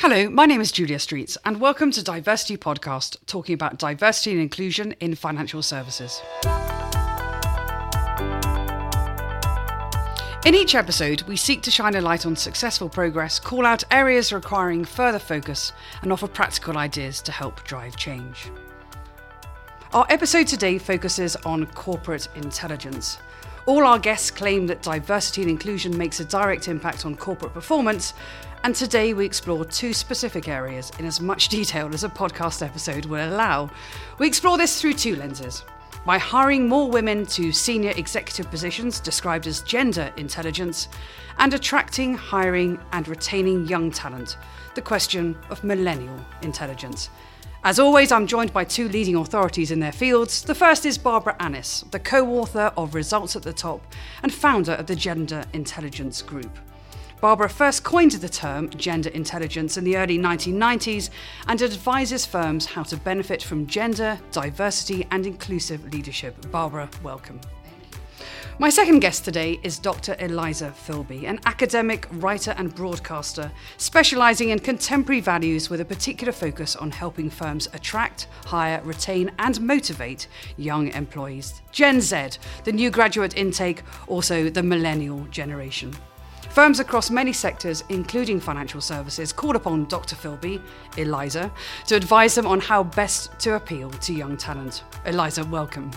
[0.00, 4.40] Hello, my name is Julia Streets, and welcome to DiverCity Podcast, talking about diversity and
[4.40, 6.22] inclusion in financial services.
[10.46, 14.32] In each episode, we seek to shine a light on successful progress, call out areas
[14.32, 18.50] requiring further focus, and offer practical ideas to help drive change.
[19.92, 23.18] Our episode today focuses on corporate intelligence.
[23.66, 28.14] All our guests claim that diversity and inclusion makes a direct impact on corporate performance,
[28.64, 33.06] and today we explore two specific areas in as much detail as a podcast episode
[33.06, 33.70] will allow.
[34.18, 35.64] We explore this through two lenses.
[36.04, 40.88] By hiring more women to senior executive positions described as gender intelligence,
[41.38, 44.36] and attracting, hiring, and retaining young talent,
[44.74, 47.08] the question of millennial intelligence.
[47.64, 50.42] As always, I'm joined by two leading authorities in their fields.
[50.42, 53.82] The first is Barbara Annis, the co author of Results at the Top
[54.22, 56.58] and founder of the Gender Intelligence Group.
[57.20, 61.10] Barbara first coined the term gender intelligence in the early 1990s
[61.48, 66.50] and advises firms how to benefit from gender, diversity, and inclusive leadership.
[66.50, 67.38] Barbara, welcome.
[68.58, 70.16] My second guest today is Dr.
[70.18, 76.74] Eliza Filby, an academic, writer, and broadcaster specialising in contemporary values with a particular focus
[76.74, 81.60] on helping firms attract, hire, retain, and motivate young employees.
[81.70, 85.94] Gen Z, the new graduate intake, also the millennial generation.
[86.50, 90.16] Firms across many sectors, including financial services, called upon Dr.
[90.16, 90.60] Filby,
[90.96, 91.48] Eliza,
[91.86, 94.82] to advise them on how best to appeal to young talent.
[95.06, 95.92] Eliza, welcome.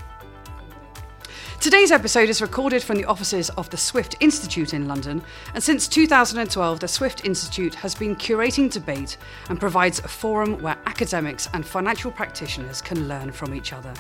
[1.59, 5.24] Today's episode is recorded from the offices of the Swift Institute in London,
[5.56, 9.18] and since 2012, the Swift Institute has been curating debate
[9.50, 13.94] and provides a forum where academics and financial practitioners can learn from each other.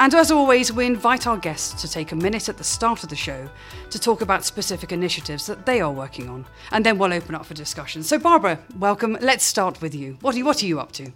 [0.00, 3.08] And as always, we invite our guests to take a minute at the start of
[3.08, 3.48] the show
[3.90, 7.44] to talk about specific initiatives that they are working on, and then we'll open up
[7.44, 8.04] for discussion.
[8.04, 9.18] So, Barbara, welcome.
[9.20, 10.16] Let's start with you.
[10.20, 11.10] What are you, what are you up to?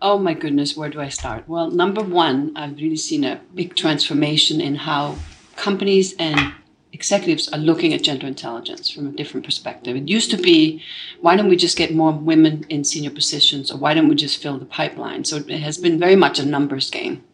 [0.00, 1.48] Oh my goodness, where do I start?
[1.48, 5.16] Well, number one, I've really seen a big transformation in how
[5.56, 6.54] companies and
[6.92, 9.96] executives are looking at gender intelligence from a different perspective.
[9.96, 10.80] It used to be,
[11.20, 14.40] why don't we just get more women in senior positions, or why don't we just
[14.40, 15.24] fill the pipeline?
[15.24, 17.24] So it has been very much a numbers game.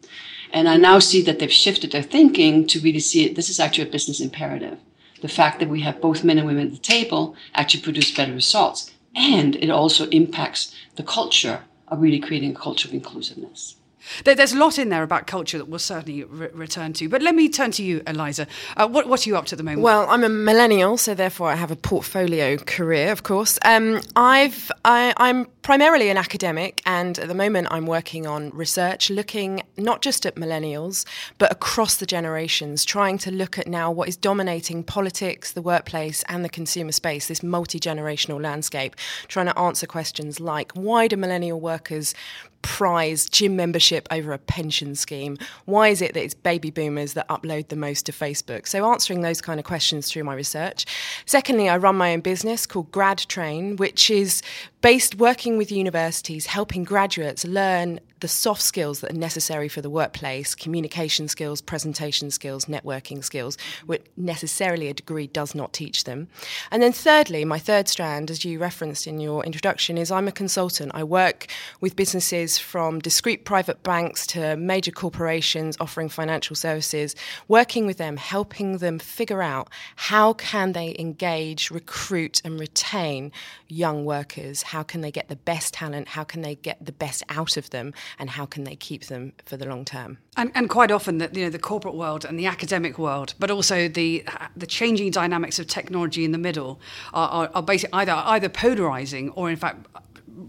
[0.53, 3.35] And I now see that they've shifted their thinking to really see it.
[3.35, 4.77] This is actually a business imperative.
[5.21, 8.33] The fact that we have both men and women at the table actually produce better
[8.33, 8.91] results.
[9.15, 13.75] And it also impacts the culture of really creating a culture of inclusiveness.
[14.23, 17.09] There's a lot in there about culture that we'll certainly re- return to.
[17.09, 18.47] But let me turn to you, Eliza.
[18.77, 19.81] Uh, what, what, are you up to at the moment?
[19.81, 23.59] Well, I'm a millennial, so therefore I have a portfolio career, of course.
[23.63, 29.09] Um, I've, I, I'm primarily an academic, and at the moment I'm working on research
[29.09, 31.05] looking not just at millennials,
[31.37, 36.23] but across the generations, trying to look at now what is dominating politics, the workplace,
[36.27, 38.95] and the consumer space, this multi generational landscape,
[39.27, 42.13] trying to answer questions like why do millennial workers
[42.61, 45.37] prize gym membership over a pension scheme?
[45.65, 48.67] Why is it that it's baby boomers that upload the most to Facebook?
[48.67, 50.85] So, answering those kind of questions through my research.
[51.25, 54.41] Secondly, I run my own business called Grad Train, which is
[54.81, 59.89] based working with universities, helping graduates learn the soft skills that are necessary for the
[59.89, 66.27] workplace communication skills, presentation skills, networking skills, which necessarily a degree does not teach them.
[66.69, 70.31] And then, thirdly, my third strand, as you referenced in your introduction, is I'm a
[70.31, 70.91] consultant.
[70.93, 71.47] I work
[71.79, 77.15] with businesses from discrete private banks to major corporations offering financial services,
[77.47, 83.31] working with them, helping them figure out how can they engage, recruit, and retain
[83.67, 86.09] young workers how can they get the best talent?
[86.09, 87.93] How can they get the best out of them?
[88.19, 90.17] And how can they keep them for the long term?
[90.37, 93.51] And, and quite often, that you know, the corporate world and the academic world, but
[93.51, 94.23] also the
[94.55, 96.79] the changing dynamics of technology in the middle,
[97.13, 99.87] are, are, are basically either either polarizing or, in fact,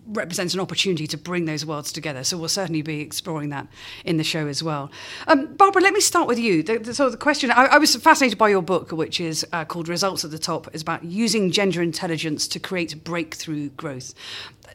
[0.07, 2.25] represents an opportunity to bring those worlds together.
[2.25, 3.67] So we'll certainly be exploring that
[4.05, 4.91] in the show as well.
[5.27, 6.63] Um, Barbara, let me start with you.
[6.63, 9.65] The, the, so the question, I, I, was fascinated by your book, which is uh,
[9.65, 14.15] called Results at the Top, is about using gender intelligence to create breakthrough growth.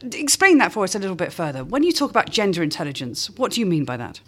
[0.02, 1.64] Explain that for us a little bit further.
[1.64, 4.22] When you talk about gender intelligence, what do you mean by that?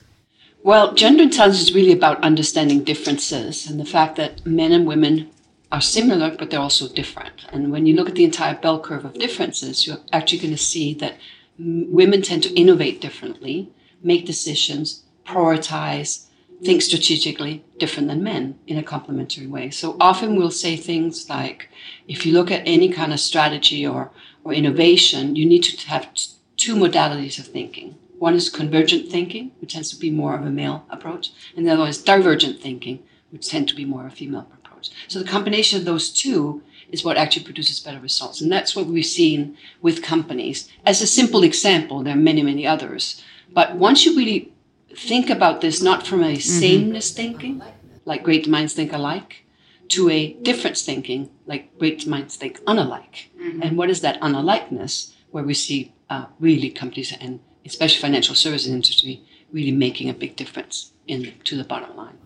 [0.61, 5.29] Well, gender intelligence is really about understanding differences and the fact that men and women
[5.71, 7.45] are similar, but they're also different.
[7.51, 10.57] And when you look at the entire bell curve of differences, you're actually going to
[10.57, 11.17] see that
[11.57, 13.69] women tend to innovate differently,
[14.01, 16.25] make decisions, prioritize,
[16.63, 19.69] think strategically different than men in a complementary way.
[19.69, 21.69] So often we'll say things like,
[22.07, 24.11] if you look at any kind of strategy or,
[24.43, 26.09] or innovation, you need to have
[26.57, 27.95] two modalities of thinking.
[28.17, 31.71] One is convergent thinking, which tends to be more of a male approach, and the
[31.71, 34.58] other is divergent thinking, which tend to be more of a female approach.
[35.07, 38.41] So the combination of those two is what actually produces better results.
[38.41, 40.69] And that's what we've seen with companies.
[40.85, 43.23] As a simple example, there are many, many others.
[43.51, 44.51] But once you really
[44.95, 46.39] think about this, not from a mm-hmm.
[46.39, 47.61] sameness thinking,
[48.05, 49.45] like great minds think alike,
[49.89, 53.29] to a difference thinking, like great minds think unalike.
[53.39, 53.61] Mm-hmm.
[53.63, 55.13] And what is that unalikeness?
[55.31, 59.21] Where we see uh, really companies and especially financial services industry
[59.51, 62.17] really making a big difference in to the bottom line.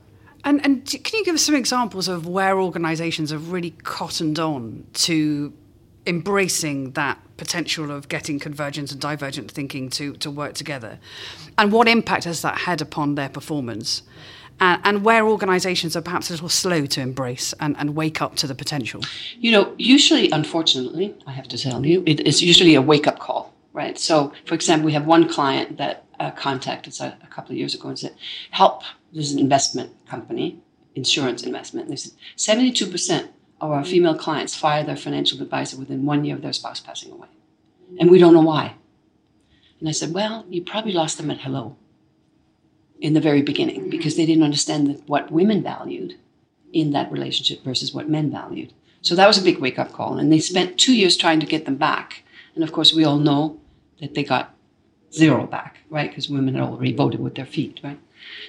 [0.44, 4.86] And, and can you give us some examples of where organisations have really cottoned on
[4.94, 5.54] to
[6.06, 11.00] embracing that potential of getting convergent and divergent thinking to, to work together?
[11.58, 14.04] And what impact has that had upon their performance?
[14.60, 18.36] And, and where organisations are perhaps a little slow to embrace and, and wake up
[18.36, 19.02] to the potential?
[19.40, 23.20] You know, usually, unfortunately, I have to tell you, it is usually a wake up
[23.20, 23.98] call, right?
[23.98, 27.58] So, for example, we have one client that uh, contacted us a, a couple of
[27.58, 28.16] years ago and said,
[28.52, 30.60] help this is an investment company,
[30.96, 31.88] insurance investment.
[31.88, 33.30] And they said 72%
[33.62, 37.12] of our female clients fire their financial advisor within one year of their spouse passing
[37.12, 37.28] away.
[38.00, 38.76] And we don't know why.
[39.80, 41.76] And I said, well, you probably lost them at hello
[43.00, 43.90] in the very beginning mm-hmm.
[43.90, 46.18] because they didn't understand what women valued
[46.72, 48.74] in that relationship versus what men valued.
[49.02, 50.18] So that was a big wake up call.
[50.18, 52.24] And they spent two years trying to get them back.
[52.56, 53.60] And of course, we all know
[54.00, 54.56] that they got
[55.12, 56.10] zero back, right?
[56.10, 58.00] Because women had already voted with their feet, right?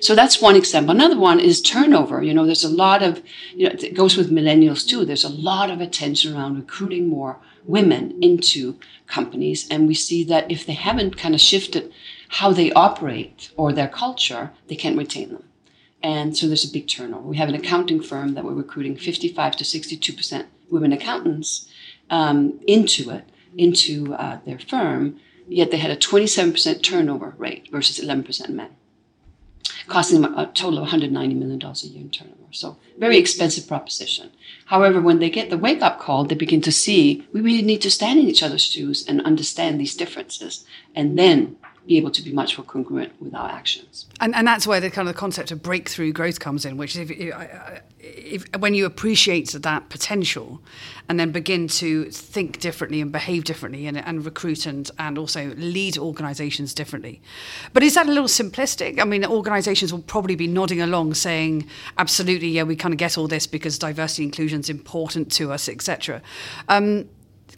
[0.01, 0.95] So that's one example.
[0.95, 2.23] Another one is turnover.
[2.23, 3.23] You know, there's a lot of,
[3.55, 5.05] you know, it goes with millennials too.
[5.05, 9.67] There's a lot of attention around recruiting more women into companies.
[9.71, 11.93] And we see that if they haven't kind of shifted
[12.29, 15.45] how they operate or their culture, they can't retain them.
[16.03, 17.27] And so there's a big turnover.
[17.27, 21.67] We have an accounting firm that we're recruiting 55 to 62% women accountants
[22.11, 23.25] um, into it,
[23.57, 25.19] into uh, their firm,
[25.49, 28.71] yet they had a 27% turnover rate versus 11% men
[29.89, 32.39] costing them a total of $190 million a year in turnover.
[32.51, 34.31] So very expensive proposition.
[34.67, 37.83] However, when they get the wake up call, they begin to see we really need
[37.83, 40.65] to stand in each other's shoes and understand these differences
[40.95, 44.07] and then be able to be much more congruent with our actions.
[44.21, 46.97] And, and that's where the kind of the concept of breakthrough growth comes in, which
[46.97, 47.35] is if,
[48.01, 50.63] if, when you appreciate that potential
[51.09, 55.55] and then begin to think differently and behave differently and, and recruit and, and also
[55.57, 57.21] lead organizations differently.
[57.75, 58.99] But is that a little simplistic?
[59.01, 61.67] I mean, organizations will probably be nodding along saying,
[61.99, 65.69] absolutely, yeah, we kind of get all this because diversity inclusion is important to us,
[65.69, 66.23] etc.
[66.69, 67.09] Um,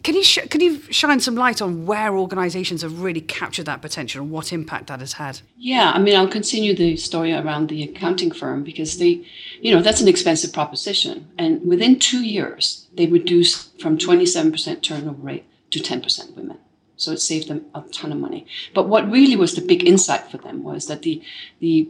[0.07, 3.81] can you sh- can you shine some light on where organisations have really captured that
[3.81, 5.41] potential and what impact that has had?
[5.57, 9.25] Yeah, I mean, I'll continue the story around the accounting firm because they,
[9.59, 14.49] you know, that's an expensive proposition, and within two years they reduced from twenty seven
[14.49, 16.57] percent turnover rate to ten percent women.
[16.95, 18.47] So it saved them a ton of money.
[18.73, 21.21] But what really was the big insight for them was that the
[21.59, 21.89] the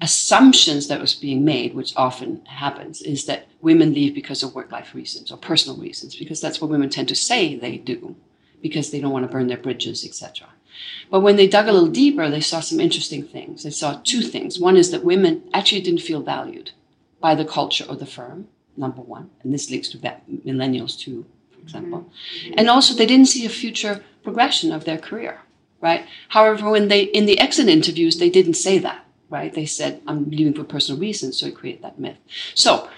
[0.00, 4.70] assumptions that was being made, which often happens, is that women leave because of work
[4.72, 8.16] life reasons or personal reasons, because that's what women tend to say they do,
[8.60, 10.48] because they don't want to burn their bridges, etc.
[11.10, 13.62] But when they dug a little deeper, they saw some interesting things.
[13.62, 14.58] They saw two things.
[14.58, 16.72] One is that women actually didn't feel valued
[17.20, 21.60] by the culture or the firm, number one, and this links to millennials too, for
[21.60, 22.00] example.
[22.00, 22.54] Mm-hmm.
[22.58, 25.40] And also, they didn't see a future progression of their career,
[25.80, 26.04] right?
[26.28, 29.52] However, when they in the exit interviews, they didn't say that right?
[29.52, 32.18] They said, I'm leaving for personal reasons, so it created that myth.
[32.54, 32.88] So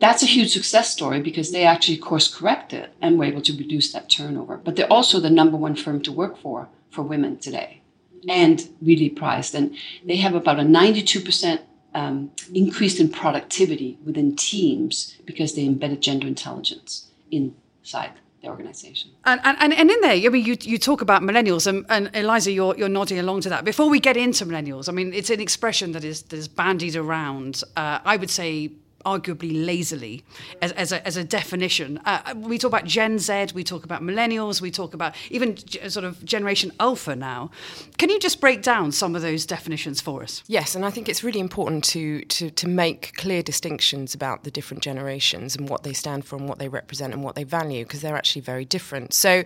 [0.00, 3.92] that's a huge success story because they actually course corrected and were able to reduce
[3.92, 4.56] that turnover.
[4.56, 7.82] But they're also the number one firm to work for for women today
[8.28, 9.54] and really prized.
[9.54, 11.60] And they have about a 92%
[11.94, 18.12] um, increase in productivity within teams because they embedded gender intelligence inside
[18.46, 19.10] the organization.
[19.24, 22.52] And, and, and in there, I mean, you, you talk about millennials, and, and Eliza,
[22.52, 23.64] you're, you're nodding along to that.
[23.64, 26.96] Before we get into millennials, I mean, it's an expression that is, that is bandied
[26.96, 28.70] around, uh, I would say,
[29.06, 30.24] arguably lazily
[30.60, 31.98] as, as, a, as a definition.
[32.04, 35.56] Uh, we talk about Gen Z, we talk about millennials, we talk about even
[35.88, 37.50] sort of Generation Alpha now.
[37.96, 40.42] Can you just break down some of those definitions for us?
[40.48, 44.50] Yes, and I think it's really important to, to, to make clear distinctions about the
[44.50, 47.84] different generations and what they stand for and what they represent and what they value
[47.84, 49.14] because they're actually very different.
[49.14, 49.44] So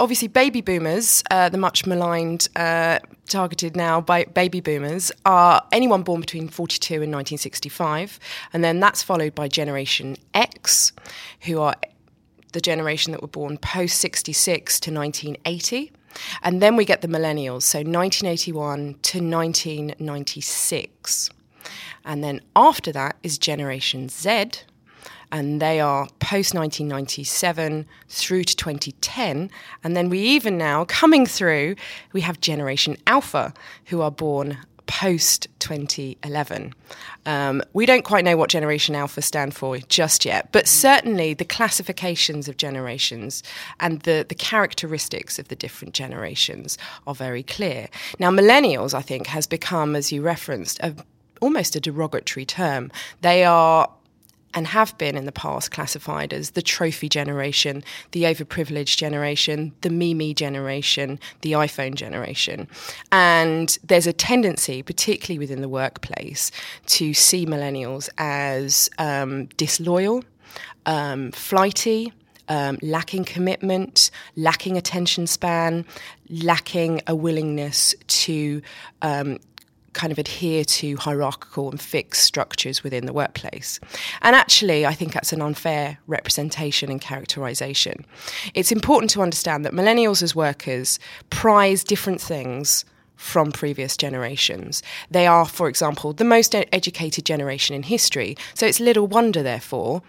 [0.00, 6.02] obviously, baby boomers, uh, the much maligned, uh, targeted now by baby boomers, are anyone
[6.02, 8.18] born between 42 and 1965.
[8.52, 10.92] And then that's followed by Generation X,
[11.42, 11.76] who are
[12.52, 15.92] the generation that were born post 66 to 1980.
[16.42, 21.30] And then we get the millennials, so 1981 to 1996.
[22.04, 24.50] And then after that is Generation Z,
[25.32, 29.50] and they are post 1997 through to 2010.
[29.84, 31.76] And then we even now, coming through,
[32.12, 33.54] we have Generation Alpha,
[33.86, 34.58] who are born
[34.90, 36.74] post 2011.
[37.24, 41.44] Um, we don't quite know what Generation Alpha stand for just yet, but certainly the
[41.44, 43.44] classifications of generations
[43.78, 47.88] and the, the characteristics of the different generations are very clear.
[48.18, 50.92] Now, millennials, I think, has become, as you referenced, a,
[51.40, 52.90] almost a derogatory term.
[53.20, 53.88] They are
[54.54, 59.90] and have been in the past classified as the trophy generation, the overprivileged generation, the
[59.90, 62.68] Mimi generation, the iPhone generation.
[63.12, 66.50] And there's a tendency, particularly within the workplace,
[66.86, 70.24] to see millennials as um, disloyal,
[70.86, 72.12] um, flighty.
[72.48, 75.84] Um, lacking commitment, lacking attention span,
[76.28, 78.60] lacking a willingness to
[79.02, 79.38] um,
[79.92, 83.80] kind of adhere to hierarchical and fixed structures within the workplace.
[84.22, 88.04] And actually, I think that's an unfair representation and characterization.
[88.54, 90.98] It's important to understand that millennials as workers
[91.30, 92.84] prize different things
[93.16, 94.82] from previous generations.
[95.10, 98.36] They are, for example, the most educated generation in history.
[98.54, 100.02] So it's little wonder, therefore,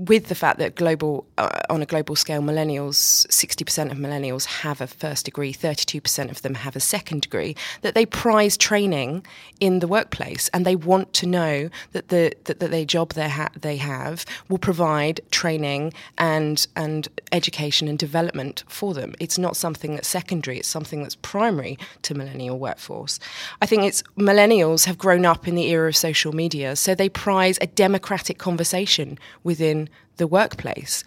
[0.00, 4.80] with the fact that global uh, on a global scale millennials 60% of millennials have
[4.80, 9.22] a first degree 32% of them have a second degree that they prize training
[9.60, 13.28] in the workplace and they want to know that the that, that their job they,
[13.28, 19.14] ha- they have will provide training and and education and development for them.
[19.20, 23.20] It's not something that's secondary it's something that's primary to millennial workforce.
[23.60, 27.10] I think it's millennials have grown up in the era of social media so they
[27.10, 29.89] prize a democratic conversation within
[30.20, 31.02] the workplace.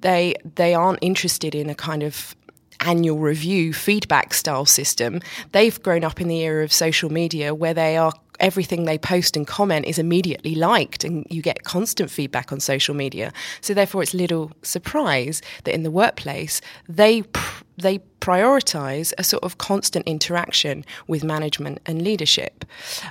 [0.00, 2.34] They they aren't interested in a kind of
[2.80, 5.20] annual review feedback style system.
[5.52, 9.36] They've grown up in the era of social media where they are everything they post
[9.36, 13.32] and comment is immediately liked and you get constant feedback on social media.
[13.60, 19.42] So therefore it's little surprise that in the workplace they pr- they prioritize a sort
[19.42, 22.64] of constant interaction with management and leadership.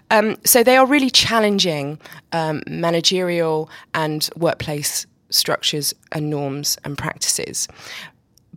[0.10, 2.00] Um, so they are really challenging
[2.32, 7.68] um, managerial and workplace structures and norms and practices.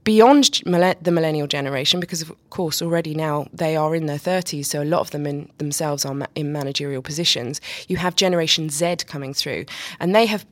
[0.04, 4.82] Beyond the millennial generation, because of course already now they are in their 30s, so
[4.82, 9.34] a lot of them in themselves are in managerial positions, you have Generation Z coming
[9.34, 9.64] through,
[9.98, 10.46] and they have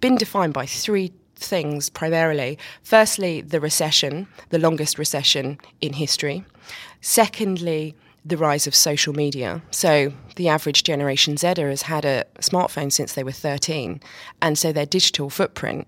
[0.00, 2.58] been defined by three things primarily.
[2.82, 6.44] Firstly, the recession, the longest recession in history.
[7.02, 9.62] Secondly, the rise of social media.
[9.70, 14.00] So the average Generation Zer has had a smartphone since they were 13,
[14.40, 15.86] and so their digital footprint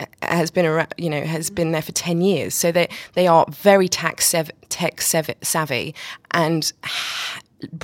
[0.00, 2.54] uh, has been around, you know has been there for 10 years.
[2.54, 4.20] So they they are very tech
[4.68, 5.94] tech savvy
[6.32, 6.72] and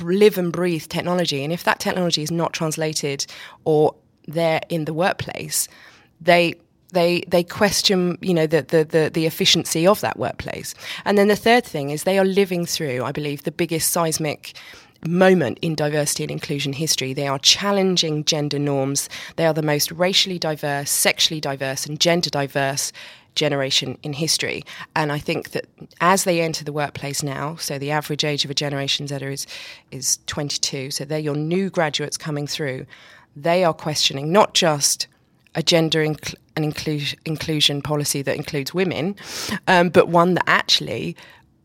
[0.01, 1.43] live and breathe technology.
[1.43, 3.25] And if that technology is not translated
[3.63, 3.95] or
[4.27, 5.67] there in the workplace,
[6.19, 6.55] they
[6.91, 10.73] they they question you know the, the, the the efficiency of that workplace.
[11.05, 14.53] And then the third thing is they are living through i believe the biggest seismic
[15.05, 17.13] moment in diversity and inclusion history.
[17.13, 19.09] They are challenging gender norms.
[19.35, 22.91] They are the most racially diverse sexually diverse and gender diverse
[23.35, 24.63] generation in history.
[24.95, 25.65] And i think that
[26.01, 29.45] as they enter the workplace now so the average age of a generation z is
[29.91, 32.85] is 22 so they're your new graduates coming through
[33.35, 35.07] they are questioning not just
[35.57, 39.15] a gender inc- and inclusion, inclusion policy that includes women,
[39.67, 41.17] um, but one that actually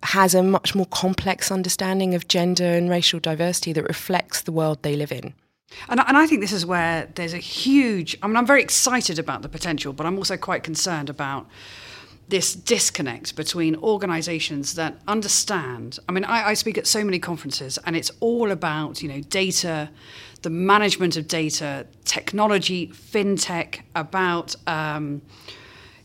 [0.02, 4.82] has a much more complex understanding of gender and racial diversity that reflects the world
[4.82, 5.34] they live in.
[5.88, 8.16] And, and I think this is where there's a huge.
[8.22, 11.46] I mean, I'm very excited about the potential, but I'm also quite concerned about
[12.28, 15.98] this disconnect between organizations that understand.
[16.08, 19.20] I mean, I, I, speak at so many conferences, and it's all about, you know,
[19.20, 19.90] data,
[20.42, 25.22] the management of data, technology, fintech, about, um,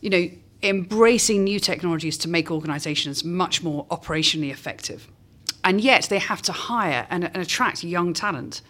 [0.01, 0.29] you know,
[0.63, 5.07] embracing new technologies to make organizations much more operationally effective.
[5.63, 8.61] And yet they have to hire and, and attract young talent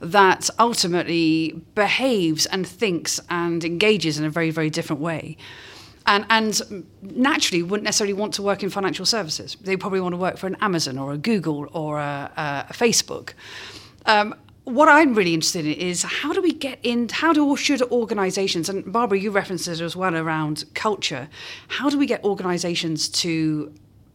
[0.00, 5.36] that ultimately behaves and thinks and engages in a very, very different way
[6.06, 9.56] and, and naturally wouldn't necessarily want to work in financial services.
[9.60, 13.34] They probably want to work for an Amazon or a Google or a, a Facebook.
[14.06, 14.34] Um,
[14.74, 17.82] what I'm really interested in is how do we get in, how do or should
[17.82, 21.28] organizations, and Barbara, you referenced it as well around culture,
[21.68, 23.72] how do we get organizations to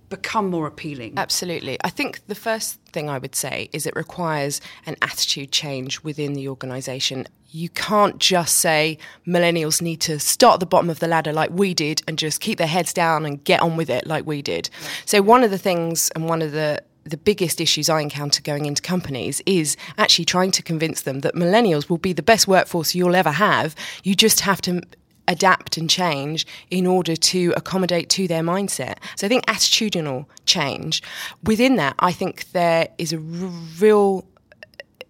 [0.09, 1.13] become more appealing?
[1.17, 1.77] Absolutely.
[1.83, 6.33] I think the first thing I would say is it requires an attitude change within
[6.33, 7.27] the organisation.
[7.50, 11.51] You can't just say millennials need to start at the bottom of the ladder like
[11.51, 14.41] we did and just keep their heads down and get on with it like we
[14.41, 14.69] did.
[15.05, 18.65] So, one of the things and one of the the biggest issues I encounter going
[18.65, 22.95] into companies is actually trying to convince them that millennials will be the best workforce
[22.95, 23.75] you'll ever have.
[24.03, 24.81] You just have to
[25.27, 28.97] adapt and change in order to accommodate to their mindset.
[29.15, 31.01] So I think attitudinal change.
[31.43, 34.25] Within that, I think there is a r- real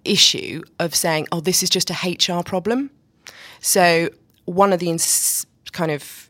[0.04, 2.92] issue of saying, oh, this is just a HR problem.
[3.60, 4.10] So
[4.46, 6.25] one of the ins- kind of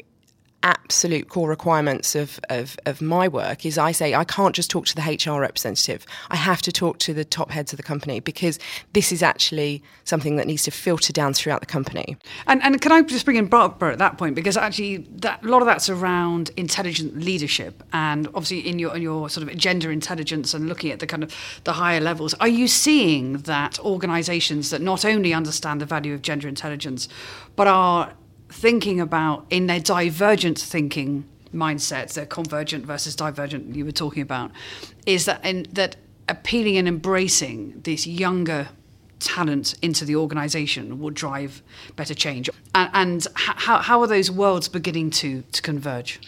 [0.65, 4.87] absolute core requirements of, of, of, my work is I say I can't just talk
[4.87, 6.07] to the HR representative.
[6.31, 8.57] I have to talk to the top heads of the company because
[8.93, 12.17] this is actually something that needs to filter down throughout the company.
[12.47, 15.47] And, and can I just bring in Barbara at that point because actually that, a
[15.47, 19.91] lot of that's around intelligent leadership and obviously in your in your sort of gender
[19.91, 21.31] intelligence and looking at the kind of
[21.63, 22.33] the higher levels.
[22.35, 27.07] Are you seeing that organisations that not only understand the value of gender intelligence
[27.55, 28.13] but are
[28.49, 34.51] thinking about in their divergent thinking mindsets, their convergent versus divergent you were talking about,
[35.05, 35.95] is that in, that
[36.27, 38.67] appealing and embracing this younger
[39.19, 41.63] talent into the organization will drive
[41.95, 42.49] better change.
[42.73, 46.19] And, and how, how are those worlds beginning to, to converge?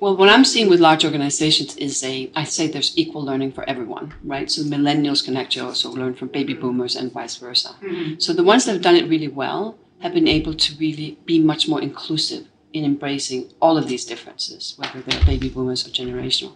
[0.00, 3.68] Well, what I'm seeing with large organizations is a, I say there's equal learning for
[3.68, 4.50] everyone, right?
[4.50, 7.76] So millennials can actually also learn from baby boomers and vice versa.
[7.80, 8.18] Mm-hmm.
[8.18, 11.40] So the ones that have done it really well have been able to really be
[11.40, 16.54] much more inclusive in embracing all of these differences, whether they're baby boomers or generational.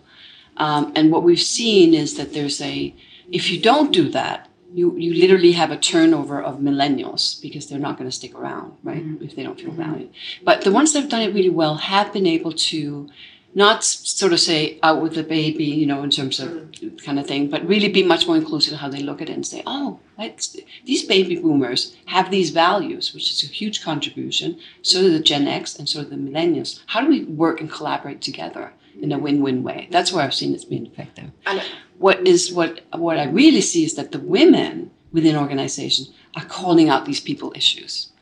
[0.57, 2.95] Um, and what we've seen is that there's a,
[3.31, 7.79] if you don't do that, you, you literally have a turnover of millennials because they're
[7.79, 9.05] not going to stick around, right?
[9.05, 9.25] Mm-hmm.
[9.25, 10.11] If they don't feel valued.
[10.43, 13.09] But the ones that have done it really well have been able to
[13.57, 16.71] not sort of say out with the baby, you know, in terms of
[17.03, 19.33] kind of thing, but really be much more inclusive in how they look at it
[19.33, 19.99] and say, oh,
[20.85, 24.59] these baby boomers have these values, which is a huge contribution.
[24.83, 26.81] So do the Gen X and so do the millennials.
[26.87, 29.89] How do we work and collaborate together in a win-win way?
[29.91, 31.31] That's where I've seen it's been effective.
[31.97, 36.91] What is what what I really see is that the women within organizations are calling
[36.91, 38.13] out these people issues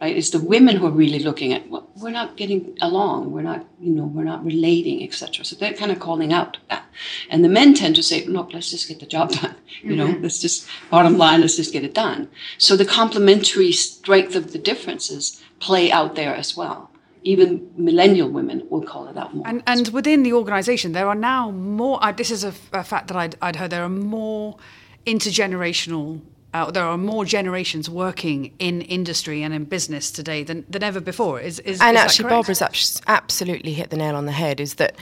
[0.00, 0.16] right?
[0.16, 3.66] It's the women who are really looking at well, we're not getting along, we're not,
[3.80, 5.44] you know, we're not relating, etc.
[5.44, 6.84] So they're kind of calling out that,
[7.30, 9.56] and the men tend to say, look, let's just get the job done.
[9.82, 10.22] You know, mm-hmm.
[10.22, 12.28] let's just bottom line, let's just get it done.
[12.58, 16.90] So the complementary strength of the differences play out there as well.
[17.24, 19.46] Even millennial women will call it out more.
[19.46, 21.98] And, and within the organisation, there are now more.
[22.02, 23.70] Uh, this is a, a fact that I'd, I'd heard.
[23.70, 24.56] There are more
[25.04, 26.20] intergenerational
[26.54, 31.00] uh, there are more generations working in industry and in business today than, than ever
[31.00, 31.40] before.
[31.40, 34.58] Is, is and is actually, Barbara's absolutely hit the nail on the head.
[34.58, 34.96] Is that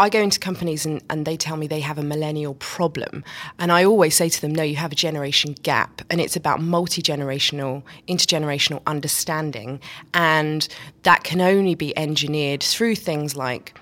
[0.00, 3.24] I go into companies and, and they tell me they have a millennial problem.
[3.58, 6.02] And I always say to them, no, you have a generation gap.
[6.08, 9.80] And it's about multi generational, intergenerational understanding.
[10.14, 10.68] And
[11.02, 13.78] that can only be engineered through things like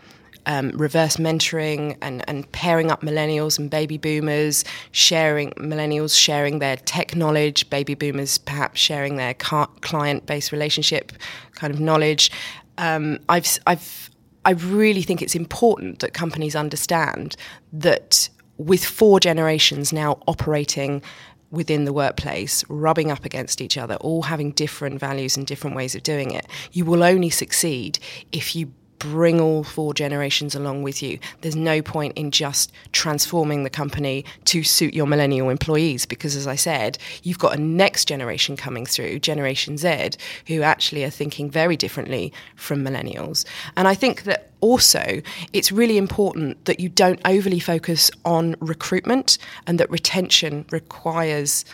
[0.47, 6.77] um, reverse mentoring and, and pairing up millennials and baby boomers, sharing millennials sharing their
[6.77, 11.13] tech knowledge, baby boomers perhaps sharing their client based relationship
[11.55, 12.31] kind of knowledge.
[12.79, 14.11] Um, I've, I've,
[14.45, 17.37] I really think it's important that companies understand
[17.73, 18.29] that
[18.59, 21.03] with four generations now operating
[21.51, 25.95] within the workplace, rubbing up against each other, all having different values and different ways
[25.95, 27.99] of doing it, you will only succeed
[28.33, 31.19] if you bring all four generations along with you.
[31.41, 36.47] There's no point in just transforming the company to suit your millennial employees because, as
[36.47, 40.11] I said, you've got a next generation coming through, Generation Z,
[40.47, 43.45] who actually are thinking very differently from millennials.
[43.77, 45.21] And I think that also
[45.53, 51.65] it's really important that you don't overly focus on recruitment and that retention requires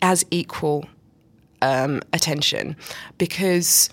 [0.00, 0.86] as equal
[1.60, 2.76] um, attention
[3.18, 3.88] because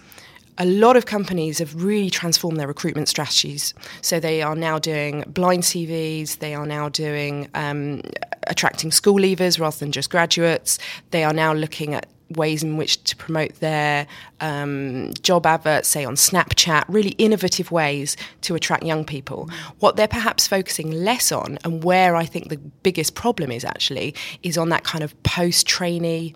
[0.60, 3.74] a lot of companies have really transformed their recruitment strategies.
[4.02, 8.02] So they are now doing blind CVs, they are now doing um,
[8.48, 10.78] attracting school leavers rather than just graduates.
[11.12, 14.06] They are now looking at ways in which to promote their
[14.42, 19.50] um, job adverts, say on Snapchat, really innovative ways to attract young people.
[19.80, 24.14] What they're perhaps focusing less on, and where I think the biggest problem is actually,
[24.44, 26.36] is on that kind of post trainee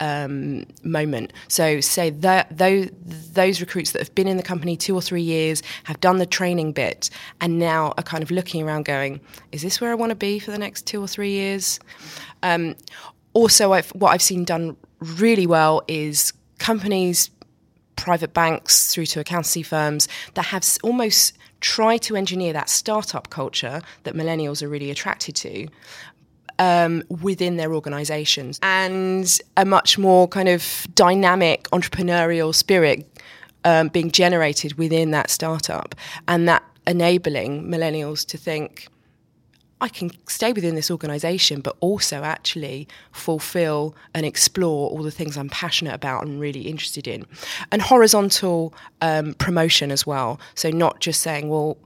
[0.00, 1.32] um, moment.
[1.48, 5.22] So, say that those, those recruits that have been in the company two or three
[5.22, 9.20] years have done the training bit and now are kind of looking around going,
[9.52, 11.78] is this where I want to be for the next two or three years?
[12.42, 12.76] Um,
[13.32, 17.30] also, I've, what I've seen done really well is companies,
[17.96, 23.80] private banks, through to accountancy firms that have almost tried to engineer that startup culture
[24.02, 25.66] that millennials are really attracted to,
[26.58, 33.08] um, within their organizations and a much more kind of dynamic entrepreneurial spirit
[33.64, 35.94] um, being generated within that startup
[36.28, 38.88] and that enabling millennials to think
[39.80, 45.36] I can stay within this organization, but also actually fulfill and explore all the things
[45.36, 47.26] I'm passionate about and really interested in.
[47.70, 50.40] And horizontal um, promotion as well.
[50.54, 51.76] So, not just saying, well,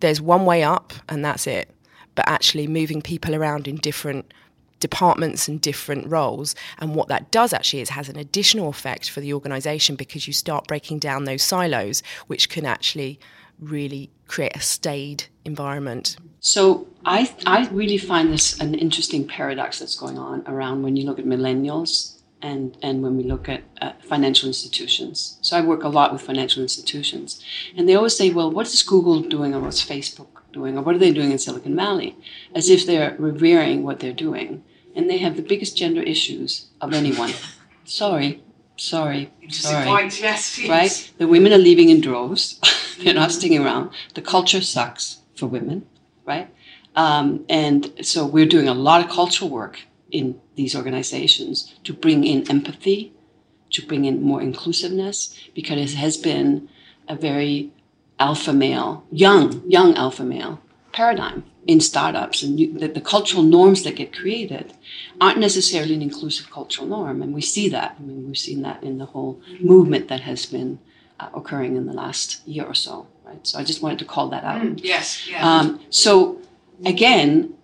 [0.00, 1.68] there's one way up and that's it,
[2.14, 4.32] but actually moving people around in different
[4.80, 6.54] departments and different roles.
[6.78, 10.32] And what that does actually is has an additional effect for the organization because you
[10.32, 13.18] start breaking down those silos, which can actually
[13.58, 16.16] really create a staid environment.
[16.40, 21.06] So I, I really find this an interesting paradox that's going on around when you
[21.06, 25.38] look at millennials and, and when we look at uh, financial institutions.
[25.40, 27.42] So I work a lot with financial institutions.
[27.74, 30.94] And they always say, well, what is Google doing or what's Facebook doing or what
[30.94, 32.16] are they doing in Silicon Valley?
[32.54, 34.64] As if they're revering what they're doing.
[34.96, 37.32] And they have the biggest gender issues of anyone.
[37.84, 38.42] Sorry,
[38.76, 39.84] sorry, sorry.
[39.84, 40.70] Point, yes, yes.
[40.70, 41.12] Right?
[41.18, 42.58] The women are leaving in droves.
[42.98, 43.90] they're not sticking around.
[44.14, 45.86] The culture sucks for women,
[46.24, 46.48] right?
[46.96, 52.24] Um, and so we're doing a lot of cultural work in these organizations to bring
[52.24, 53.12] in empathy,
[53.70, 56.68] to bring in more inclusiveness, because it has been
[57.08, 57.72] a very
[58.18, 60.60] alpha male, young, young alpha male
[60.92, 62.42] paradigm in startups.
[62.42, 64.72] And you, the, the cultural norms that get created
[65.20, 67.22] aren't necessarily an inclusive cultural norm.
[67.22, 67.96] And we see that.
[67.98, 70.78] I mean, we've seen that in the whole movement that has been
[71.20, 73.06] uh, occurring in the last year or so.
[73.24, 73.46] Right.
[73.46, 74.62] So I just wanted to call that out.
[74.62, 75.26] Mm, yes.
[75.28, 75.48] Yeah.
[75.48, 76.40] Um, so
[76.84, 77.54] again,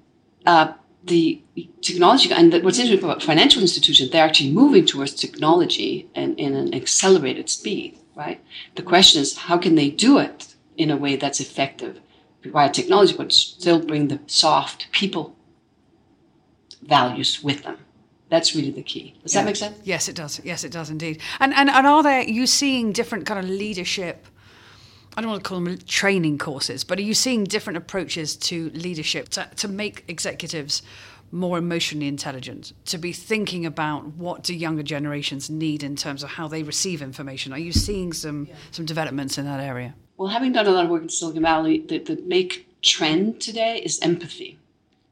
[0.46, 0.72] uh,
[1.04, 1.42] the
[1.82, 6.74] technology and what's interesting about financial institutions, they're actually moving towards technology and in an
[6.74, 7.98] accelerated speed.
[8.20, 8.38] Right.
[8.74, 12.00] The question is, how can they do it in a way that's effective
[12.44, 15.34] via technology, but still bring the soft people
[16.82, 17.78] values with them?
[18.28, 19.14] That's really the key.
[19.22, 19.40] Does Yeah.
[19.40, 19.78] that make sense?
[19.84, 20.38] Yes, it does.
[20.44, 21.18] Yes, it does indeed.
[21.40, 24.26] And and and are there you seeing different kind of leadership?
[25.16, 28.70] I don't want to call them training courses, but are you seeing different approaches to
[28.74, 30.82] leadership to, to make executives
[31.32, 36.30] more emotionally intelligent, to be thinking about what do younger generations need in terms of
[36.30, 37.52] how they receive information?
[37.52, 39.94] Are you seeing some some developments in that area?
[40.16, 43.80] Well, having done a lot of work in Silicon Valley, the, the big trend today
[43.82, 44.58] is empathy,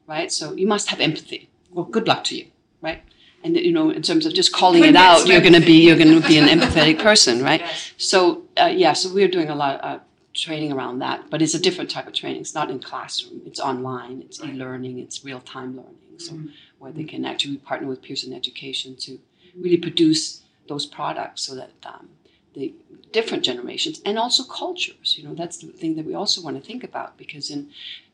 [0.07, 0.31] right?
[0.31, 1.49] So you must have empathy.
[1.71, 2.45] Well, good luck to you,
[2.81, 3.01] right?
[3.43, 5.97] And you know, in terms of just calling it out, you're going to be you're
[5.97, 7.63] going to be an empathetic person, right?
[7.97, 10.03] So uh, yeah, so we're doing a lot of uh,
[10.33, 12.41] training around that, but it's a different type of training.
[12.41, 13.41] It's not in classroom.
[13.45, 14.21] It's online.
[14.21, 14.99] It's e-learning.
[14.99, 15.95] It's real-time learning.
[16.19, 16.39] So
[16.79, 19.19] where they can actually partner with Pearson Education to
[19.55, 22.09] really produce those products so that um,
[22.53, 22.73] the
[23.11, 25.15] different generations and also cultures.
[25.17, 27.69] You know, that's the thing that we also want to think about because in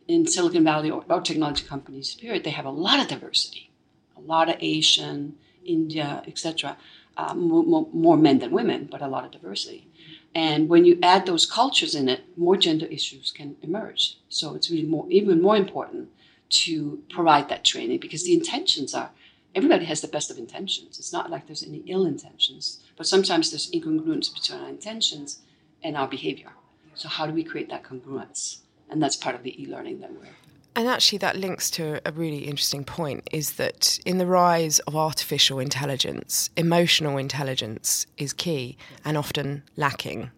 [0.07, 3.71] in Silicon Valley or, or technology companies, period, they have a lot of diversity,
[4.15, 6.77] a lot of Asian, India, etc.
[7.17, 9.87] Uh, more, more men than women, but a lot of diversity.
[10.35, 14.17] And when you add those cultures in it, more gender issues can emerge.
[14.27, 16.09] So it's really more, even more important
[16.49, 19.11] to provide that training because the intentions are
[19.55, 20.99] everybody has the best of intentions.
[20.99, 25.39] It's not like there's any ill intentions, but sometimes there's incongruence between our intentions
[25.81, 26.51] and our behavior.
[26.93, 28.59] So how do we create that congruence?
[28.89, 30.27] And that's part of the e-learning that we're
[30.75, 34.95] And actually, that links to a really interesting point is that in the rise of
[34.95, 40.31] artificial intelligence, emotional intelligence is key and often lacking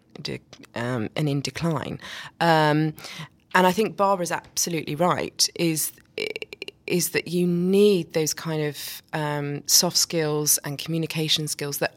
[0.76, 2.00] um, and in decline.
[2.39, 2.93] Um,
[3.58, 5.50] and I think Barbara's absolutely right.
[5.56, 5.91] Is
[6.86, 11.93] is that you need those kind of um, soft skills and communication skills that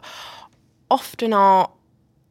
[0.91, 1.71] often are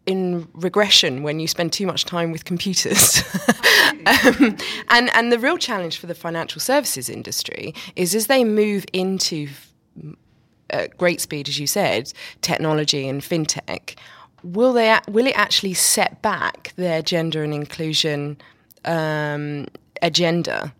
[0.07, 3.23] in regression when you spend too much time with computers.
[4.07, 4.57] um,
[4.89, 9.47] and and the real challenge for the financial services industry is as they move into
[10.71, 12.11] uh, great speed, as you said,
[12.41, 13.95] technology and fintech.
[14.41, 14.97] Will they?
[15.07, 18.39] Will it actually set back their gender and inclusion
[18.85, 19.67] um,
[20.01, 20.73] agenda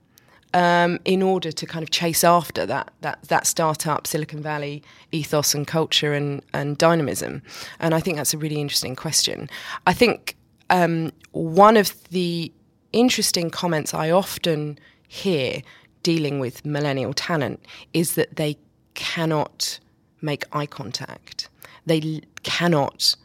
[0.54, 5.54] um, in order to kind of chase after that that that startup Silicon Valley ethos
[5.54, 7.42] and culture and and dynamism?
[7.80, 9.50] And I think that's a really interesting question.
[9.86, 10.36] I think
[10.70, 12.52] um, one of the
[12.92, 15.62] interesting comments I often hear
[16.04, 18.58] dealing with millennial talent is that they
[18.94, 19.80] cannot
[20.22, 21.50] make eye contact.
[21.86, 23.16] They l- cannot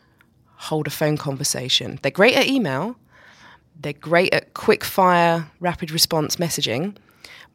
[0.57, 1.99] hold a phone conversation.
[2.03, 2.97] They're great at email.
[3.81, 6.97] They're great at quick fire, rapid response messaging,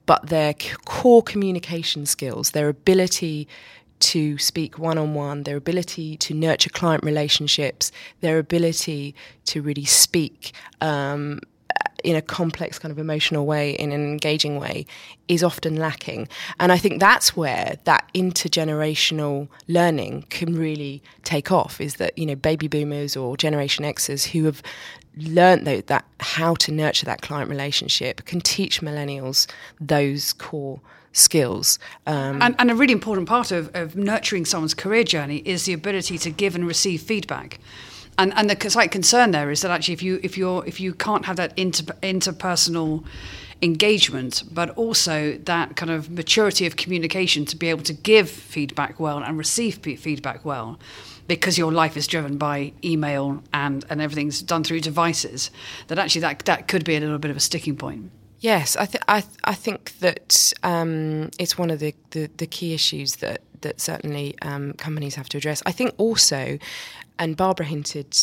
[0.06, 0.54] but their
[0.86, 3.48] core communication skills, their ability
[4.00, 9.14] to speak one on one, their ability to nurture client relationships, their ability
[9.46, 11.40] to really speak um,
[12.04, 14.86] in a complex kind of emotional way, in an engaging way,
[15.28, 16.28] is often lacking.
[16.60, 21.82] And I think that's where that intergenerational learning can really take off.
[21.82, 24.64] Is that you know baby boomers or Generation Xers who have
[25.18, 29.48] learned though that how to nurture that client relationship can teach millennials
[29.80, 30.80] those core
[31.12, 31.80] skills.
[32.06, 35.74] Um, and, and, a really important part of, of nurturing someone's career journey is the
[35.74, 37.60] ability to give and receive feedback.
[38.18, 40.94] And, and the slight concern there is that actually, if you if you're if you
[40.94, 43.06] can't have that inter, interpersonal
[43.62, 49.00] engagement, but also that kind of maturity of communication to be able to give feedback
[49.00, 50.80] well and receive feedback well,
[51.28, 55.52] because your life is driven by email and, and everything's done through devices,
[55.88, 58.12] that actually that, that could be a little bit of a sticking point.
[58.40, 62.48] Yes, I, th- I, th- I think that um, it's one of the, the, the,
[62.48, 65.62] key issues that, that certainly um, companies have to address.
[65.66, 66.58] I think also,
[67.20, 68.16] and Barbara hinted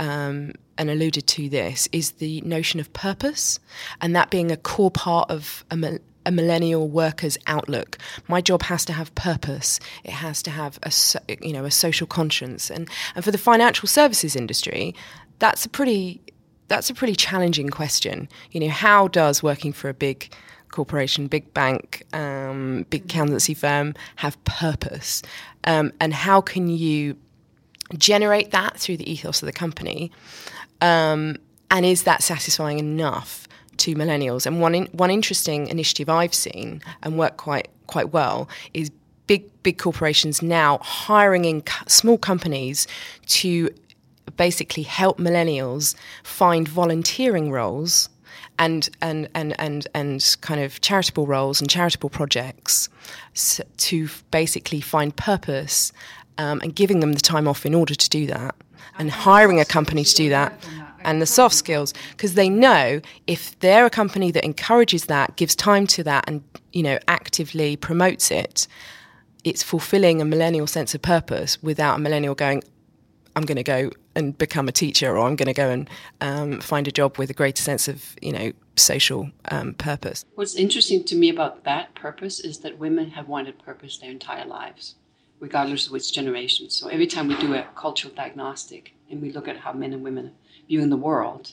[0.00, 3.60] um, and alluded to this, is the notion of purpose,
[4.00, 7.98] and that being a core part of a, a millennial worker's outlook.
[8.28, 9.78] My job has to have purpose.
[10.04, 10.90] It has to have a
[11.42, 14.94] you know a social conscience, and and for the financial services industry,
[15.38, 16.22] that's a pretty
[16.68, 18.26] that's a pretty challenging question.
[18.50, 20.32] You know, how does working for a big
[20.70, 25.20] corporation, big bank, um, big accountancy firm have purpose?
[25.64, 27.18] Um, and how can you
[27.98, 30.10] generate that through the ethos of the company?
[30.80, 31.36] Um,
[31.70, 33.46] and is that satisfying enough
[33.78, 34.46] to millennials?
[34.46, 38.90] And one in, one interesting initiative I've seen and worked quite quite well is
[39.26, 42.86] big big corporations now hiring in small companies
[43.26, 43.70] to
[44.36, 48.08] basically help millennials find volunteering roles
[48.58, 52.88] and and and and and kind of charitable roles and charitable projects
[53.76, 55.92] to basically find purpose
[56.38, 58.54] um, and giving them the time off in order to do that
[58.98, 60.52] and hiring a company to do that
[61.02, 65.56] and the soft skills because they know if they're a company that encourages that gives
[65.56, 68.66] time to that and you know actively promotes it
[69.44, 72.62] it's fulfilling a millennial sense of purpose without a millennial going
[73.36, 75.88] I'm going to go and become a teacher, or I'm going to go and
[76.20, 80.24] um, find a job with a greater sense of, you know, social um, purpose.
[80.34, 84.46] What's interesting to me about that purpose is that women have wanted purpose their entire
[84.46, 84.96] lives,
[85.40, 86.70] regardless of which generation.
[86.70, 90.04] So every time we do a cultural diagnostic and we look at how men and
[90.04, 90.32] women
[90.68, 91.52] view in the world,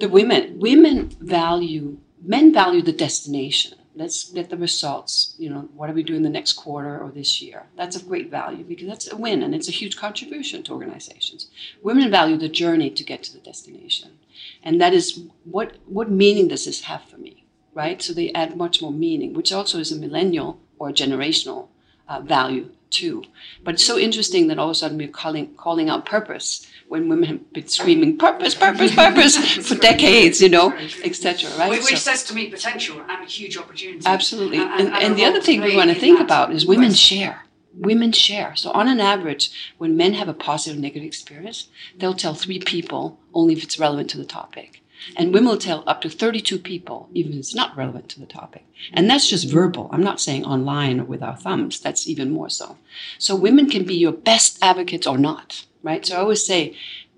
[0.00, 5.34] the women women value men value the destination let's get the results.
[5.38, 7.66] You know, what are we doing the next quarter or this year?
[7.76, 11.50] That's of great value because that's a win and it's a huge contribution to organizations.
[11.82, 14.18] Women value the journey to get to the destination.
[14.62, 17.46] And that is what what meaning does this have for me?
[17.74, 18.00] Right?
[18.00, 21.68] So they add much more meaning, which also is a millennial or generational
[22.08, 23.22] uh, value too.
[23.64, 27.08] But it's so interesting that all of a sudden we're calling calling out purpose when
[27.08, 29.36] women have been screaming purpose, purpose, purpose
[29.68, 30.72] for decades, you know,
[31.04, 31.50] etc.
[31.58, 31.70] Right?
[31.70, 34.02] Which so, says to me potential and a huge opportunity.
[34.06, 34.58] Absolutely.
[34.58, 37.42] And, and, and, and the other thing we want to think about is women share.
[37.74, 38.56] Women share.
[38.56, 43.20] So on an average, when men have a positive negative experience, they'll tell three people
[43.34, 44.82] only if it's relevant to the topic.
[45.16, 48.26] And women will tell up to 32 people, even if it's not relevant to the
[48.26, 48.64] topic.
[48.92, 49.88] And that's just verbal.
[49.92, 51.80] I'm not saying online or with our thumbs.
[51.80, 52.76] That's even more so.
[53.18, 56.04] So women can be your best advocates or not right?
[56.04, 56.76] So I always say,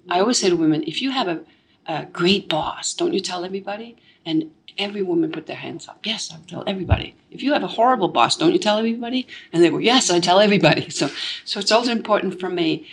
[0.09, 1.41] I always say to women, if you have a,
[1.87, 3.97] a great boss, don't you tell everybody?
[4.25, 6.01] And every woman put their hands up.
[6.05, 7.15] Yes, I tell everybody.
[7.31, 9.27] If you have a horrible boss, don't you tell everybody?
[9.53, 10.89] And they go, yes, I tell everybody.
[10.99, 11.11] So,
[11.45, 12.85] so it's also important from a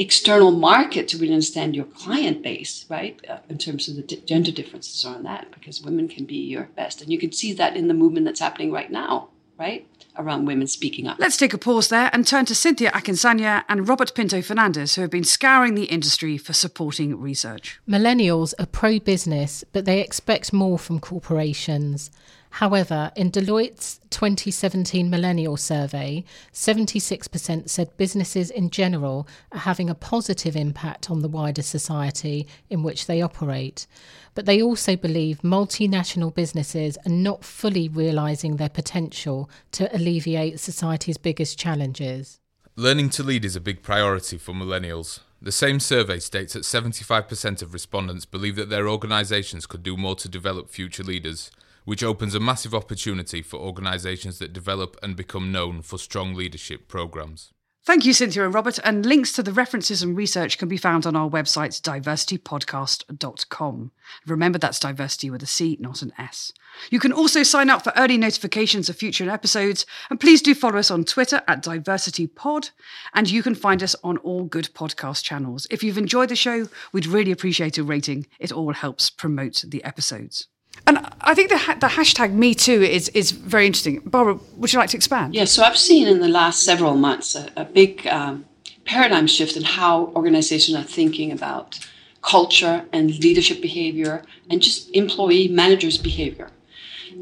[0.00, 3.20] external market to really understand your client base, right?
[3.28, 6.64] Uh, in terms of the d- gender differences on that, because women can be your
[6.74, 9.86] best, and you can see that in the movement that's happening right now, right?
[10.16, 11.18] around women speaking up.
[11.18, 15.02] Let's take a pause there and turn to Cynthia Akinsanya and Robert Pinto Fernandez, who
[15.02, 17.80] have been scouring the industry for supporting research.
[17.88, 22.10] Millennials are pro business, but they expect more from corporations.
[22.50, 30.56] However, in Deloitte's 2017 Millennial Survey, 76% said businesses in general are having a positive
[30.56, 33.86] impact on the wider society in which they operate.
[34.34, 41.18] But they also believe multinational businesses are not fully realising their potential to alleviate society's
[41.18, 42.40] biggest challenges.
[42.74, 45.20] Learning to lead is a big priority for millennials.
[45.40, 50.16] The same survey states that 75% of respondents believe that their organisations could do more
[50.16, 51.50] to develop future leaders
[51.84, 56.88] which opens a massive opportunity for organisations that develop and become known for strong leadership
[56.88, 57.52] programmes.
[57.82, 58.78] Thank you, Cynthia and Robert.
[58.84, 63.90] And links to the references and research can be found on our website, divercitypodcast.com.
[64.26, 66.52] Remember, that's diversity with a C, not an S.
[66.90, 69.86] You can also sign up for early notifications of future episodes.
[70.10, 72.70] And please do follow us on Twitter at divercitypod.
[73.14, 75.66] And you can find us on all good podcast channels.
[75.70, 78.26] If you've enjoyed the show, we'd really appreciate a rating.
[78.38, 80.48] It all helps promote the episodes.
[80.86, 84.00] And I think the ha- the hashtag Me Too is is very interesting.
[84.04, 85.34] Barbara, would you like to expand?
[85.34, 88.44] Yeah, so I've seen in the last several months a, a big um,
[88.84, 91.78] paradigm shift in how organizations are thinking about
[92.22, 96.50] culture and leadership behavior and just employee managers behavior.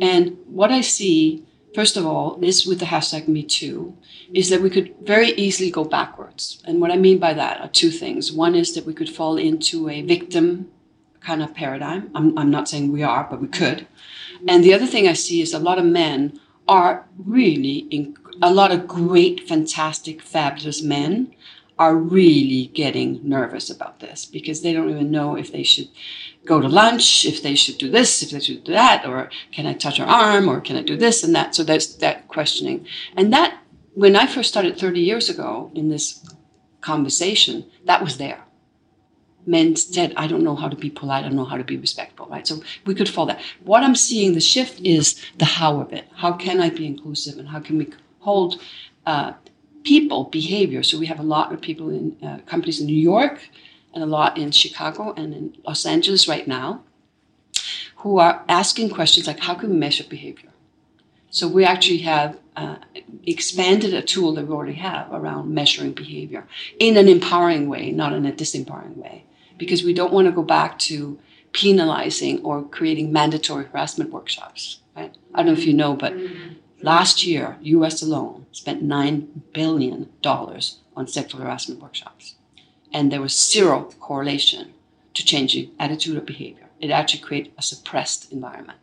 [0.01, 3.97] And what I see, first of all, is with the hashtag Me Too,
[4.33, 6.63] is that we could very easily go backwards.
[6.65, 8.33] And what I mean by that are two things.
[8.33, 10.71] One is that we could fall into a victim
[11.21, 12.11] kind of paradigm.
[12.15, 13.87] I'm, I'm not saying we are, but we could.
[14.47, 18.53] And the other thing I see is a lot of men are really, in, a
[18.53, 21.35] lot of great, fantastic, fabulous men
[21.79, 25.89] are really getting nervous about this because they don't even know if they should
[26.45, 29.67] go to lunch, if they should do this, if they should do that, or can
[29.67, 31.55] I touch her arm, or can I do this and that.
[31.55, 32.87] So that's that questioning.
[33.17, 33.59] And that,
[33.95, 36.25] when I first started 30 years ago in this
[36.81, 38.43] conversation, that was there.
[39.49, 41.77] Men said, I don't know how to be polite, I don't know how to be
[41.77, 42.47] respectful, right?
[42.47, 43.41] So we could fall that.
[43.65, 46.07] What I'm seeing, the shift is the how of it.
[46.23, 47.87] How can I be inclusive and how can we
[48.21, 48.61] hold
[49.07, 49.33] uh,
[49.85, 50.83] people behavior.
[50.83, 53.49] So we have a lot of people in uh, companies in New York
[53.95, 56.83] and a lot in Chicago and in Los Angeles right now
[57.97, 60.51] who are asking questions like how can we measure behavior?
[61.31, 62.77] So we actually have uh,
[63.27, 66.47] expanded a tool that we already have around measuring behavior
[66.79, 69.25] in an empowering way, not in a disempowering way,
[69.59, 71.19] because we don't want to go back to
[71.53, 74.81] penalizing or creating mandatory harassment workshops.
[74.97, 75.15] Right?
[75.35, 76.55] I don't know if you know, but mm-hmm.
[76.81, 82.37] Last year, US alone spent $9 billion on sexual harassment workshops.
[82.93, 84.75] And there was zero correlation
[85.15, 86.69] to changing attitude or behavior.
[86.81, 88.79] It actually created a suppressed environment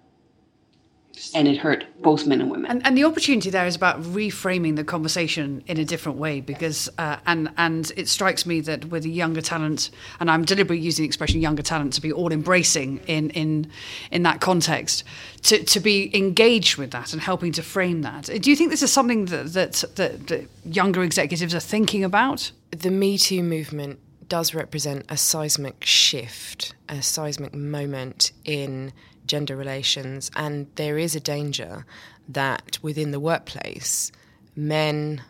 [1.34, 2.70] and it hurt both men and women.
[2.70, 6.90] And, and, the opportunity there is about reframing the conversation in a different way because,
[6.98, 11.04] uh, and and it strikes me that with a younger talent, and I'm deliberately using
[11.04, 13.70] the expression younger talent to be all embracing in in
[14.12, 15.04] in that context,
[15.44, 18.26] to, to be engaged with that and helping to frame that.
[18.42, 22.52] Do you think this is something that that, that, that younger executives are thinking about?
[22.72, 28.92] The Me Too movement does represent a seismic shift, a seismic moment in
[29.26, 31.86] gender relations, and there is a danger
[32.30, 34.12] that within the workplace,
[34.56, 35.22] men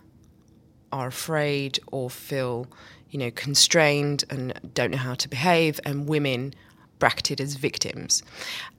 [0.91, 2.67] are afraid or feel,
[3.09, 6.53] you know, constrained and don't know how to behave, and women
[6.99, 8.23] bracketed as victims,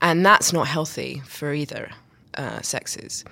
[0.01, 1.91] and that's not healthy for either
[2.35, 3.23] uh, sexes.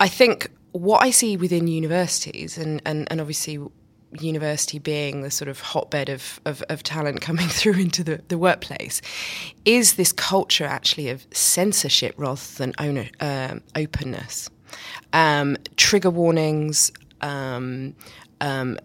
[0.00, 3.58] I think what I see within universities, and, and, and obviously
[4.20, 8.38] university being the sort of hotbed of, of, of talent coming through into the, the,
[8.38, 9.00] workplace,
[9.64, 14.48] is this culture actually of censorship rather than owner, uh, openness.
[15.12, 17.94] Um, trigger warnings, um,
[18.40, 18.78] um,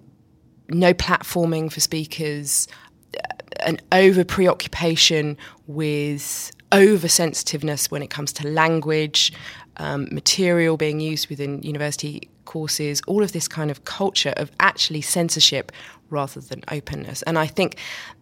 [0.70, 2.68] no platforming for speakers,
[3.16, 3.20] uh,
[3.62, 9.32] an over preoccupation with oversensitiveness when it comes to language,
[9.78, 15.02] um, material being used within university courses, all of this kind of culture of actually
[15.02, 15.72] censorship
[16.10, 17.22] rather than openness.
[17.24, 17.78] And I think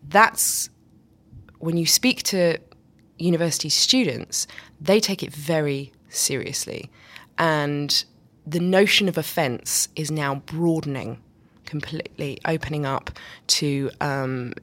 [0.08, 0.70] that's
[1.60, 2.58] when you speak to
[3.18, 4.48] university students,
[4.80, 6.90] they take it very seriously.
[7.38, 8.04] And
[8.46, 11.22] the notion of offence is now broadening
[11.66, 13.12] completely, opening up
[13.48, 14.54] to um,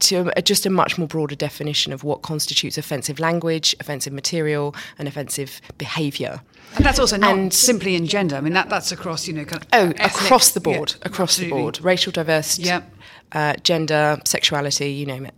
[0.00, 5.06] to just a much more broader definition of what constitutes offensive language, offensive material, and
[5.06, 6.40] offensive behaviour.
[6.76, 8.36] And that's also not and, simply in gender.
[8.36, 11.08] I mean, that, that's across, you know, kind of oh, ethnic, across the board, yeah,
[11.08, 11.58] across absolutely.
[11.58, 12.90] the board, racial diversity, yep.
[13.32, 15.34] uh, gender, sexuality, you name it.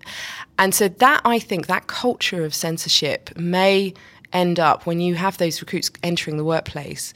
[0.59, 3.95] And so that I think that culture of censorship may
[4.33, 7.15] end up when you have those recruits entering the workplace,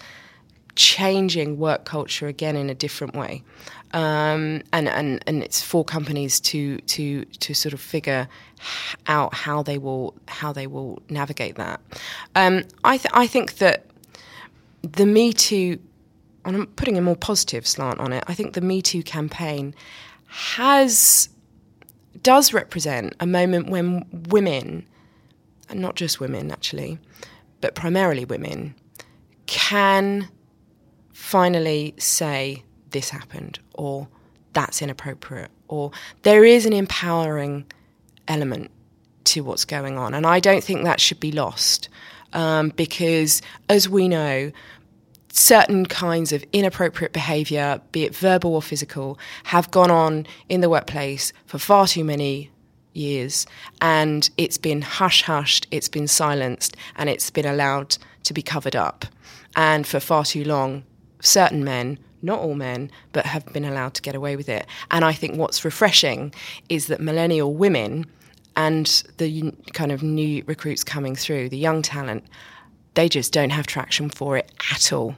[0.76, 3.42] changing work culture again in a different way
[3.92, 8.28] um, and, and and it's for companies to to to sort of figure
[9.06, 11.80] out how they will how they will navigate that.
[12.34, 13.86] Um, I th- I think that
[14.92, 15.78] the Me Too,
[16.44, 18.24] and I'm putting a more positive slant on it.
[18.26, 19.74] I think the Me Too campaign
[20.26, 21.28] has
[22.22, 24.86] does represent a moment when women,
[25.68, 26.98] and not just women actually,
[27.60, 28.74] but primarily women,
[29.46, 30.28] can
[31.12, 34.08] finally say this happened or
[34.52, 35.90] that's inappropriate or
[36.22, 37.64] there is an empowering
[38.28, 38.70] element
[39.24, 40.14] to what's going on.
[40.14, 41.88] And I don't think that should be lost
[42.32, 44.52] um, because, as we know,
[45.36, 50.70] certain kinds of inappropriate behaviour, be it verbal or physical, have gone on in the
[50.70, 52.50] workplace for far too many
[52.94, 53.46] years
[53.82, 58.74] and it's been hush hushed, it's been silenced, and it's been allowed to be covered
[58.74, 59.04] up.
[59.54, 60.84] And for far too long,
[61.20, 64.66] certain men not all men, but have been allowed to get away with it.
[64.90, 66.34] And I think what's refreshing
[66.68, 68.06] is that millennial women
[68.56, 68.86] and
[69.18, 72.24] the kind of new recruits coming through, the young talent,
[72.94, 75.14] they just don't have traction for it at all.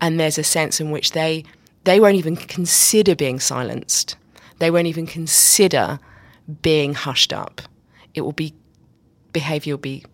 [0.00, 1.44] And there's a sense in which they
[1.84, 4.16] they won't even consider being silenced.
[4.58, 5.98] They won't even consider
[6.62, 7.60] being hushed up.
[8.14, 8.54] It will be
[9.32, 10.04] behaviour will be,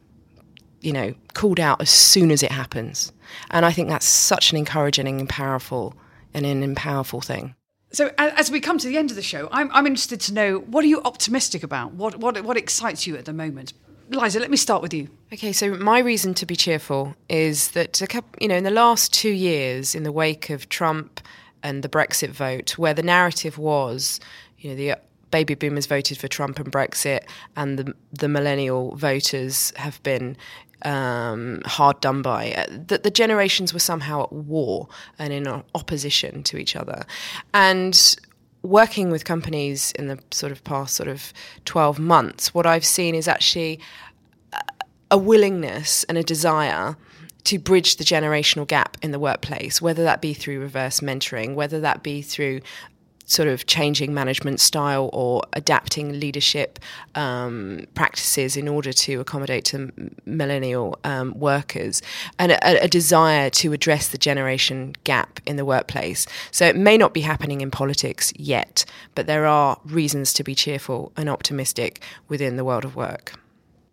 [0.81, 3.13] you know, called out as soon as it happens.
[3.51, 5.95] And I think that's such an encouraging and powerful
[6.35, 7.55] and an powerful thing.
[7.93, 10.59] So, as we come to the end of the show, I'm, I'm interested to know
[10.59, 11.93] what are you optimistic about?
[11.93, 13.73] What, what, what excites you at the moment?
[14.11, 15.09] Liza, let me start with you.
[15.33, 18.01] Okay, so my reason to be cheerful is that,
[18.41, 21.21] you know, in the last two years, in the wake of Trump
[21.63, 24.19] and the Brexit vote, where the narrative was,
[24.59, 24.99] you know, the
[25.31, 27.21] baby boomers voted for Trump and Brexit,
[27.57, 30.37] and the the millennial voters have been
[30.83, 32.53] um, hard done by.
[32.53, 34.89] Uh, that the generations were somehow at war
[35.21, 35.47] and in
[35.77, 37.05] opposition to each other,
[37.55, 38.17] and
[38.63, 41.33] working with companies in the sort of past sort of
[41.65, 43.81] 12 months, what I've seen is actually
[45.11, 46.97] a willingness and a desire
[47.45, 51.81] to bridge the generational gap in the workplace, whether that be through reverse mentoring, whether
[51.81, 52.61] that be through
[53.31, 56.81] sort of changing management style or adapting leadership
[57.15, 59.93] um, practices in order to accommodate to
[60.27, 62.03] millennial um, workers,
[62.41, 66.27] and a, a, desire to address the generation gap in the workplace.
[66.51, 70.57] So it may not be happening in politics yet, but there are reasons to be
[70.57, 73.39] cheerful and optimistic within the world of work.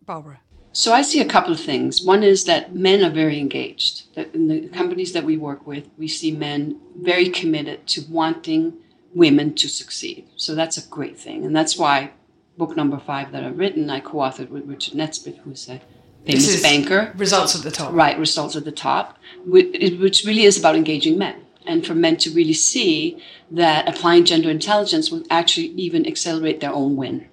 [0.06, 0.40] Barbara.
[0.72, 2.04] So I see a couple of things.
[2.04, 4.04] One is that men are very engaged.
[4.34, 8.74] In the companies that we work with, we see men very committed to wanting
[9.14, 10.28] women to succeed.
[10.36, 11.46] So that's a great thing.
[11.46, 12.12] And that's why
[12.58, 15.82] book number five that I've written, I co authored with Richard Nesbitt, who's a
[16.26, 17.14] famous banker.
[17.16, 17.94] Results at the top.
[17.94, 21.44] Right, results at the top, which really is about engaging men.
[21.66, 26.72] And for men to really see that applying gender intelligence will actually even accelerate their
[26.72, 27.28] own win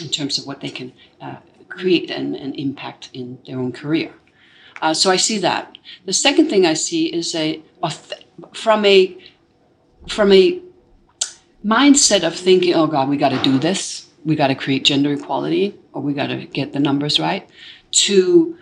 [0.00, 1.36] in terms of what they can uh,
[1.68, 4.12] create and, and, impact in their own career.
[4.82, 5.78] Uh, so I see that.
[6.04, 7.92] The second thing I see is a, a
[8.52, 9.16] from a
[10.08, 10.60] from a
[11.64, 15.12] mindset of thinking, oh God, we got to do this, we got to create gender
[15.12, 17.48] equality, or we got to get the numbers right,
[17.90, 18.56] to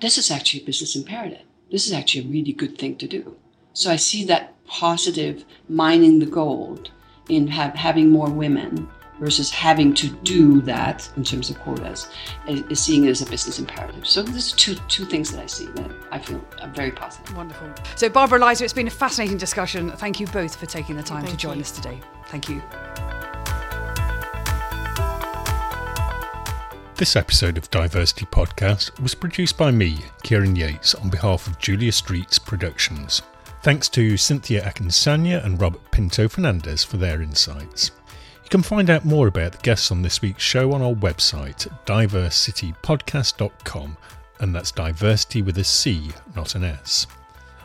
[0.00, 1.42] this is actually a business imperative.
[1.70, 3.36] This is actually a really good thing to do.
[3.72, 6.90] So I see that positive mining the gold
[7.28, 8.88] in having more women
[9.18, 12.08] versus having to do that in terms of quotas
[12.48, 14.06] is, is seeing it as a business imperative.
[14.06, 17.36] So there's two two things that I see that I feel are very positive.
[17.36, 17.72] Wonderful.
[17.96, 19.90] So Barbara Liza, it's been a fascinating discussion.
[19.90, 21.62] Thank you both for taking the time Thank to join you.
[21.62, 22.00] us today.
[22.26, 22.62] Thank you.
[26.96, 31.92] This episode of DiverCity Podcast was produced by me, Kieran Yates, on behalf of Julia
[31.92, 33.20] Streets Productions.
[33.62, 37.90] Thanks to Cynthia Akinsanya and Robert Pinto Fernandez for their insights.
[38.46, 41.66] You can find out more about the guests on this week's show on our website,
[41.84, 43.96] divercitypodcast.com,
[44.38, 47.08] and that's diversity with a C, not an S.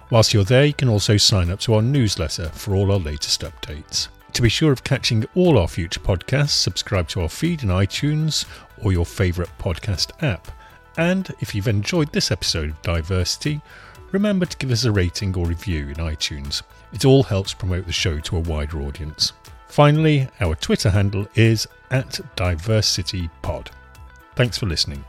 [0.09, 3.41] Whilst you're there, you can also sign up to our newsletter for all our latest
[3.41, 4.07] updates.
[4.33, 8.47] To be sure of catching all our future podcasts, subscribe to our feed in iTunes
[8.83, 10.47] or your favourite podcast app.
[10.97, 13.61] And if you've enjoyed this episode of DiverCity,
[14.11, 16.63] remember to give us a rating or review in iTunes.
[16.91, 19.33] It all helps promote the show to a wider audience.
[19.71, 23.67] Finally, our Twitter handle is at DiverCityPod.
[24.35, 25.01] Thanks for listening.